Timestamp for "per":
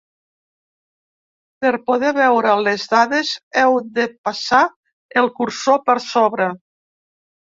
1.65-1.71, 5.91-5.97